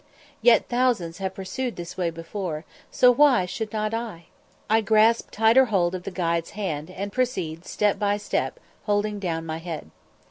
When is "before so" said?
2.09-3.11